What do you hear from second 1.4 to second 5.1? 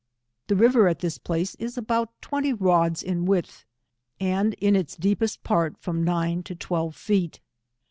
is about twenty rods in width, and, in its